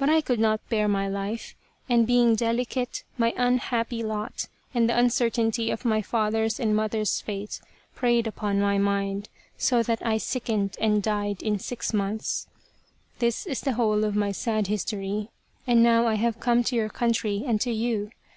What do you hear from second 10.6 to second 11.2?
and